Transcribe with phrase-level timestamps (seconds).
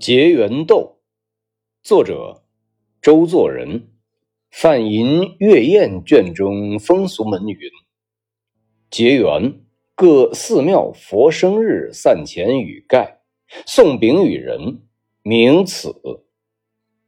[0.00, 1.00] 结缘豆，
[1.82, 2.44] 作者
[3.02, 3.88] 周作人。
[4.48, 7.58] 范寅月宴卷中风俗门云：
[8.90, 9.60] 结缘，
[9.96, 13.22] 各寺庙佛生日散钱与盖，
[13.66, 14.82] 送饼与人，
[15.22, 15.92] 名此。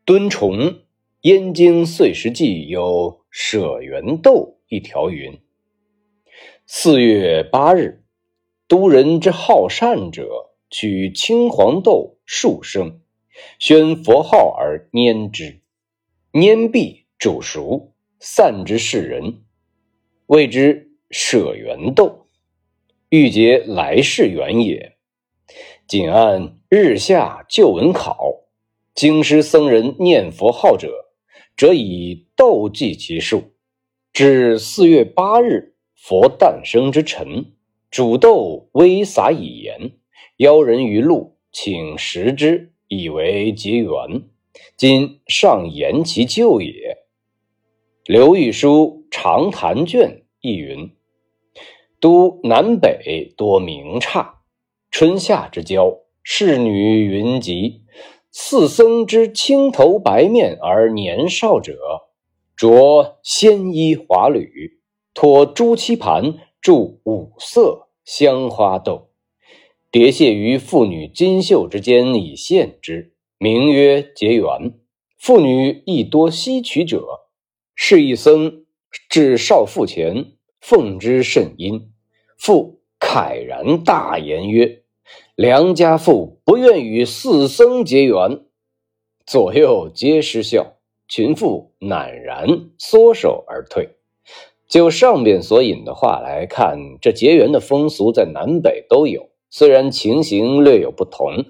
[0.05, 0.81] 敦崇
[1.21, 5.39] 燕京岁时记有舍缘豆一条云：
[6.67, 8.03] 四月八日，
[8.67, 10.49] 都人之好善者。
[10.73, 13.01] 取青黄豆数升，
[13.59, 15.63] 宣佛号而拈之，
[16.31, 19.43] 拈毕煮熟，散之世人，
[20.27, 22.29] 谓之舍缘豆，
[23.09, 24.97] 欲结来世缘也。
[25.89, 28.45] 仅按日下旧文考，
[28.95, 31.11] 经师僧人念佛号者，
[31.57, 33.55] 则以豆计其数。
[34.13, 37.57] 至四月八日，佛诞生之辰，
[37.91, 39.97] 煮豆微撒以盐。
[40.37, 43.91] 邀人于路，请食之，以为结缘。
[44.77, 46.99] 今上言其旧也。
[48.05, 50.09] 刘玉书《长谈卷》
[50.41, 50.91] 亦云：
[52.01, 54.41] 都南北多名刹，
[54.91, 57.83] 春夏之交，仕女云集。
[58.33, 61.77] 四僧之青头白面而年少者，
[62.57, 64.81] 着鲜衣华履，
[65.13, 69.10] 托朱漆盘，注五色香花豆。
[69.93, 74.47] 叠谢于妇女金袖之间以献之，名曰结缘。
[75.19, 77.05] 妇女亦多吸取者。
[77.75, 78.67] 是一僧
[79.09, 81.91] 至少妇前，奉之甚殷。
[82.39, 84.83] 妇慨然大言曰
[85.35, 88.45] ：“良家妇不愿与四僧结缘。”
[89.27, 90.75] 左右皆失笑，
[91.09, 93.97] 群妇赧然缩手而退。
[94.69, 99.30] 就上边所引的话来看，这结缘的风俗在南北都有。
[99.51, 101.45] 虽然情形略有不同，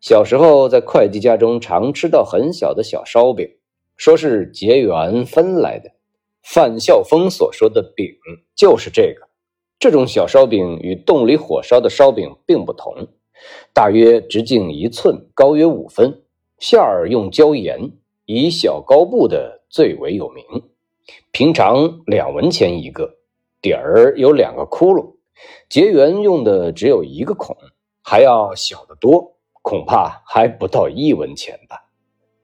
[0.00, 3.48] 小时候在会计家中常吃到很小的小烧饼，
[3.96, 5.92] 说是结缘分来的。
[6.42, 8.08] 范孝峰所说的饼
[8.56, 9.28] 就是这个。
[9.78, 13.06] 这种小烧饼与洞里火烧的烧饼并不同，
[13.72, 16.22] 大约直径一寸，高约五分，
[16.58, 17.92] 馅儿用椒盐，
[18.26, 20.44] 以小高布的最为有名。
[21.30, 23.18] 平常两文钱一个，
[23.62, 25.14] 底儿有两个窟窿。
[25.68, 27.56] 结缘用的只有一个孔，
[28.02, 31.90] 还要小得多，恐怕还不到一文钱吧。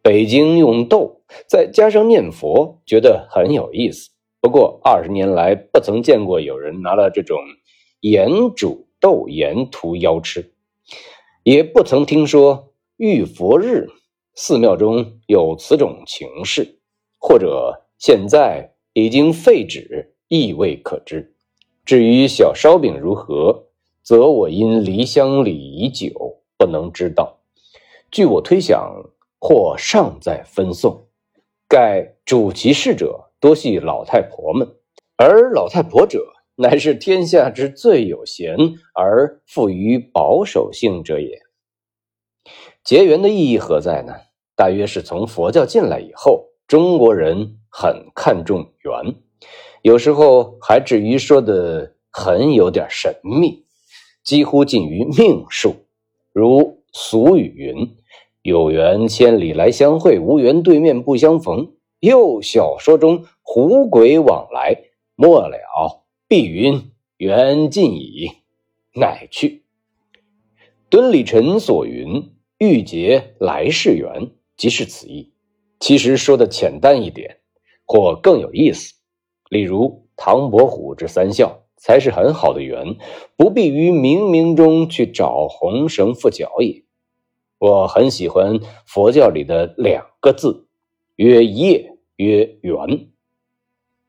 [0.03, 4.11] 北京用豆，再加上念佛，觉得很有意思。
[4.41, 7.39] 不过二十年来，不曾见过有人拿了这种
[8.01, 10.53] 盐煮豆盐涂腰吃，
[11.43, 13.89] 也不曾听说遇佛日
[14.37, 16.79] 寺庙中有此种情事，
[17.19, 21.35] 或者现在已经废止，亦未可知。
[21.87, 23.69] 至于小烧饼如何，
[24.03, 27.39] 则我因离乡里已久，不能知道。
[28.11, 28.93] 据我推想，
[29.39, 31.07] 或尚在分送。
[31.69, 34.69] 盖主其事者多系老太婆们，
[35.17, 36.27] 而老太婆者，
[36.57, 38.57] 乃是天下之最有闲
[38.93, 41.41] 而富于保守性者也。
[42.83, 44.13] 结缘的意义何在呢？
[44.57, 49.15] 大约是从佛教进来以后，中国人很看重缘。
[49.87, 53.67] 有时候还至于说的很有点神秘，
[54.25, 55.77] 几乎近于命数。
[56.33, 57.95] 如俗语云
[58.43, 64.77] ：“有缘千里来相会，无缘对面不相逢。”又小说中狐鬼往来，
[65.15, 65.57] 末了
[66.27, 68.33] 碧云缘尽矣，
[68.93, 69.63] 乃去。
[70.91, 75.33] 敦礼臣所云“欲结来世缘”，即是此意。
[75.79, 77.37] 其实说的简单一点，
[77.85, 78.96] 或更有意思。
[79.49, 82.97] 例如唐伯虎之三笑，才是很好的缘，
[83.37, 86.85] 不必于冥冥中去找红绳缚脚也。
[87.59, 90.67] 我很喜欢佛教里的两个字，
[91.17, 93.09] 曰业，曰缘，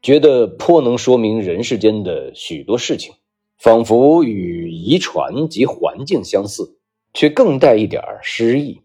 [0.02, 3.14] 觉得颇能说明人世间的许多事情，
[3.58, 6.78] 仿佛与遗传及环境相似，
[7.14, 8.82] 却更带一点诗意。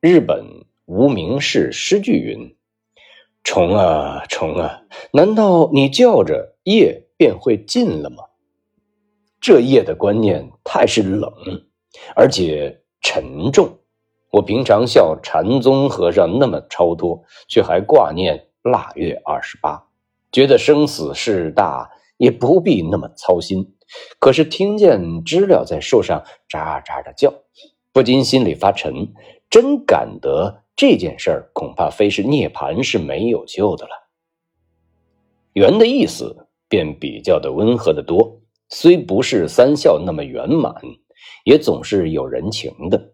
[0.00, 2.56] 日本无名氏诗句云。
[3.44, 8.24] 虫啊虫啊，难道你叫着夜便会尽了吗？
[9.40, 11.32] 这夜的观念太是冷，
[12.14, 13.78] 而且沉重。
[14.30, 19.88] 我平常笑禅宗和尚那么超脱，却还挂念腊月二十八，
[20.30, 23.74] 觉得生死事大，也不必那么操心。
[24.18, 27.34] 可是听见知了在树上喳喳的叫，
[27.92, 29.12] 不禁心里发沉，
[29.50, 30.61] 真感得。
[30.74, 33.90] 这件事儿恐怕非是涅槃是没有救的了。
[35.52, 38.40] 圆的意思便比较的温和的多，
[38.70, 40.74] 虽不是三笑那么圆满，
[41.44, 43.12] 也总是有人情的。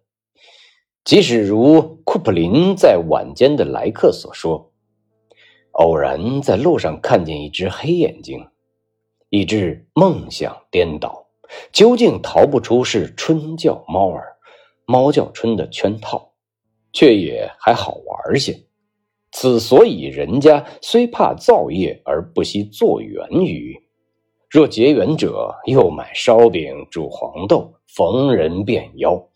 [1.05, 4.73] 即使如库普林在晚间的来客所说，
[5.73, 8.47] 偶然在路上看见一只黑眼睛，
[9.31, 11.27] 以致梦想颠倒，
[11.73, 14.37] 究竟逃不出是春叫猫儿，
[14.85, 16.28] 猫叫春的圈套，
[16.99, 18.61] 却也还好玩些。
[19.31, 23.81] 此所以人家虽怕造业而不惜作缘于。
[24.51, 29.29] 若结缘者又买烧饼煮黄豆，逢人便邀，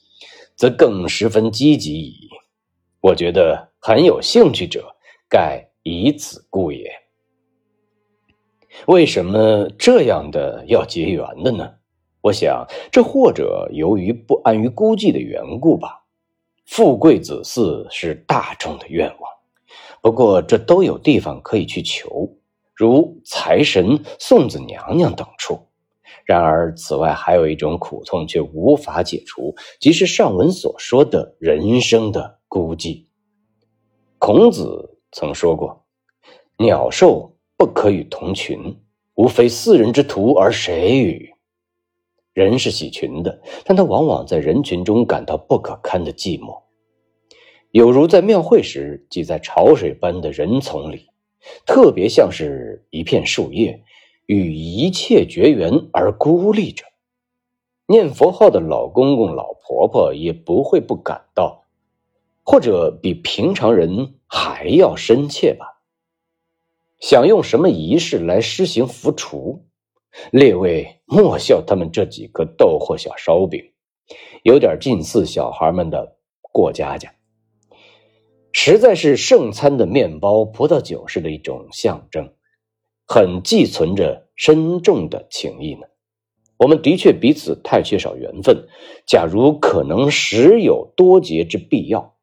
[0.56, 2.28] 则更十分积极矣。
[3.00, 4.92] 我觉得很有兴趣者，
[5.28, 6.90] 盖以此故也。
[8.88, 11.74] 为什么这样的要结缘的呢？
[12.22, 16.01] 我想，这或者由于不安于孤寂的缘故吧。
[16.66, 19.30] 富贵子嗣是大众的愿望，
[20.00, 22.36] 不过这都有地方可以去求。
[22.74, 25.68] 如财神、送子娘娘等处。
[26.24, 33.06] 然而，此外还有一种苦痛却无法解除，即是上文所说的人生的孤寂。
[34.18, 35.84] 孔子曾说过
[36.58, 38.80] ：“鸟兽不可与同群，
[39.14, 41.31] 无非四人之徒，而谁与？”
[42.32, 46.62] 人是喜群的，但他往往在人群中感到不可堪的寂寞，
[47.70, 51.08] 有如在庙会时挤在潮水般的人丛里。
[51.66, 53.82] 特别像是一片树叶，
[54.26, 56.84] 与一切绝缘而孤立着。
[57.86, 61.64] 念佛号的老公公、老婆婆也不会不感到，
[62.44, 65.82] 或者比平常人还要深切吧。
[67.00, 69.64] 想用什么仪式来施行符除？
[70.30, 73.72] 列位莫笑他们这几个豆货小烧饼，
[74.42, 77.14] 有点近似小孩们的过家家。
[78.52, 82.34] 实在是圣餐的面包、葡萄酒式的一种象征，
[83.06, 85.86] 很寄存着深重的情谊呢。
[86.58, 88.68] 我们的确彼此太缺少缘分，
[89.06, 92.14] 假如可能，时有多结之必要。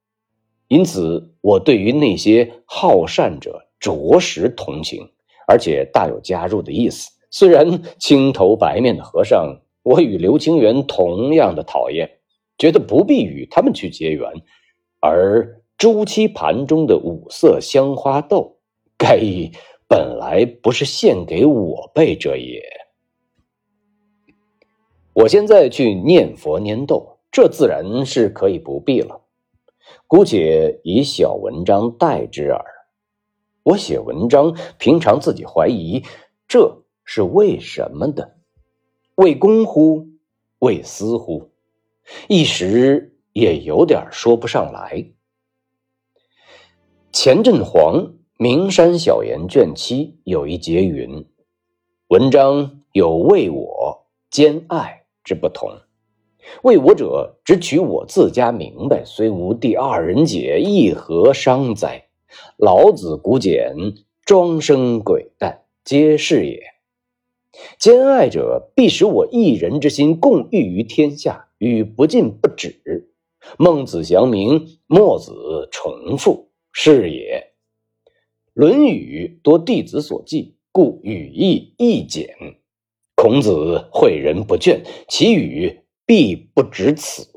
[0.68, 5.10] 因此，我对于那些好善者着实同情，
[5.48, 7.10] 而且大有加入的意思。
[7.32, 12.20] 虽然青头白面的和尚，我与刘清源同样的讨厌，
[12.58, 14.30] 觉得不必与他们去结缘，
[15.00, 15.58] 而。
[15.80, 18.58] 朱漆盘中的五色香花豆，
[18.98, 19.18] 该
[19.88, 22.62] 本来不是献给我辈者也。
[25.14, 29.22] 我现在去念佛拈豆，这自然是可以不必了。
[30.06, 32.62] 姑且以小文章代之耳。
[33.64, 36.04] 我写文章，平常自己怀疑，
[36.46, 38.36] 这是为什么的？
[39.16, 40.10] 为公乎？
[40.60, 41.50] 为私乎？
[42.28, 45.08] 一时也有点说不上来。
[47.12, 47.96] 钱振黄
[48.38, 51.26] 《名山小言》卷七有一节云
[52.10, 55.80] ：“文章有为我兼爱之不同，
[56.62, 62.08] 为我者只取我自家明白，虽无第二人解，亦何伤哉？
[62.56, 63.76] 老子古简，
[64.24, 66.62] 庄生鬼诞，皆是也。
[67.78, 73.10] 兼爱者，必使我一人之心共御于天下，与不尽不止。
[73.58, 77.54] 孟子祥明，墨子重复。”是也，
[78.54, 82.30] 《论语》多弟子所记，故语义易简。
[83.16, 87.28] 孔子诲人不倦，其语必不止此。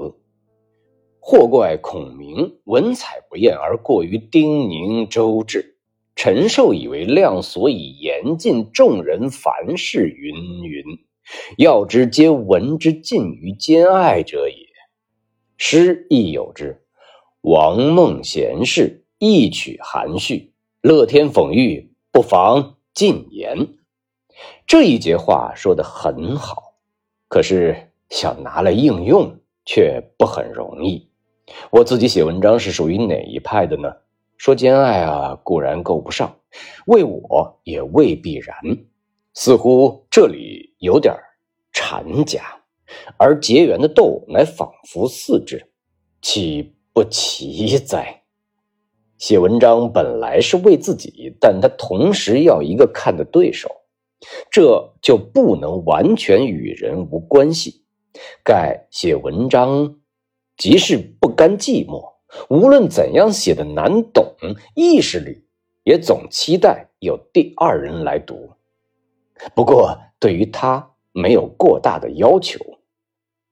[1.18, 5.71] 或怪孔明文采不艳，而过于叮咛周至。
[6.14, 10.84] 陈寿以为量所以严禁众人凡事云云，
[11.58, 14.68] 要之皆闻之尽于兼爱者也。
[15.56, 16.82] 诗亦有之，
[17.40, 19.00] 王孟贤士。
[19.24, 23.68] 一曲含蓄，乐天讽喻，不妨尽言。
[24.66, 26.74] 这一节话说的很好，
[27.28, 31.08] 可是想拿来应用却不很容易。
[31.70, 33.94] 我自己写文章是属于哪一派的呢？
[34.42, 36.28] 说兼爱啊，固然够不上；
[36.86, 38.56] 为我也未必然。
[39.34, 41.14] 似乎这里有点
[41.72, 42.42] 禅家，
[43.18, 45.64] 而结缘的豆乃仿佛似之，
[46.20, 48.24] 岂不奇哉？
[49.16, 53.70] 写文章本来是为自己，但他同时要一个看的对手，
[54.50, 57.84] 这就不能完全与人无关系。
[58.42, 60.00] 盖写文章
[60.56, 62.11] 即是不甘寂寞，
[62.48, 64.34] 无论怎样写的难懂，
[64.74, 65.44] 意识里
[65.84, 68.50] 也总期待有第二人来读。
[69.54, 72.58] 不过对于他没有过大的要求，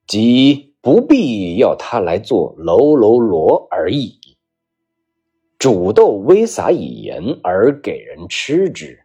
[0.06, 4.18] 即不必要他来做喽喽罗而已。
[5.58, 9.04] 煮豆微撒以盐而给人吃之，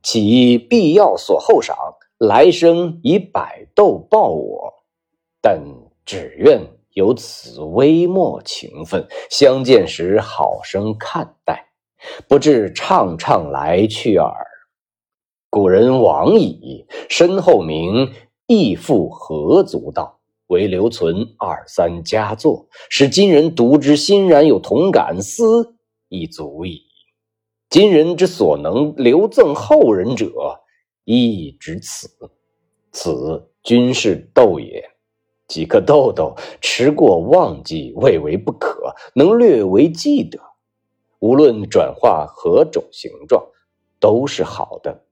[0.00, 1.76] 其必要所厚赏，
[2.18, 4.74] 来生以百豆报我。
[5.40, 5.60] 但
[6.04, 6.60] 只愿
[6.98, 11.68] 有此微末情分，相见时好生看待，
[12.26, 14.34] 不至怅怅来去耳。
[15.48, 18.12] 古人往矣，身后名
[18.48, 20.18] 亦复何足道？
[20.48, 25.76] 唯留存二三佳作，使今人读之欣然有同感，思
[26.08, 26.82] 亦足矣。
[27.70, 30.32] 今人之所能留赠后人者，
[31.04, 32.08] 亦只此。
[32.90, 34.97] 此均是斗也。
[35.48, 40.38] 几颗豆豆，吃过忘记，未为不可，能略为记得。
[41.20, 43.44] 无论转化何种形状，
[43.98, 45.02] 都是好的。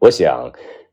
[0.00, 0.50] 我想，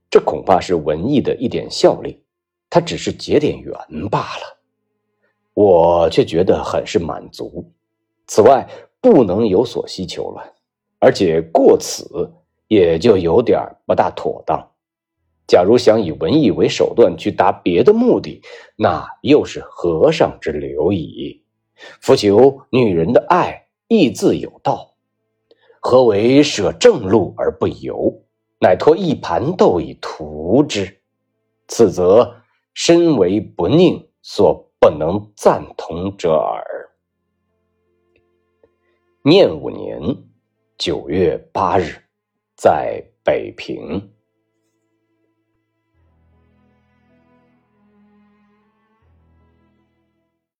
[0.09, 2.23] 这恐怕是文艺的一点效力，
[2.69, 3.73] 它只是结点缘
[4.09, 4.57] 罢了。
[5.53, 7.69] 我却觉得很是满足。
[8.27, 8.67] 此外，
[9.01, 10.53] 不能有所希求了，
[10.99, 12.31] 而且过此
[12.67, 14.71] 也就有点不大妥当。
[15.47, 18.41] 假如想以文艺为手段去达别的目的，
[18.75, 21.43] 那又是和尚之流矣。
[22.01, 24.95] 夫求女人的爱，亦自有道。
[25.79, 28.23] 何为舍正路而不游？
[28.59, 30.99] 乃托一盘豆以图之，
[31.67, 32.37] 此则
[32.73, 36.63] 身为不宁，所不能赞同者耳。
[39.21, 40.01] 念五年
[40.77, 42.01] 九月八日，
[42.55, 44.14] 在北平。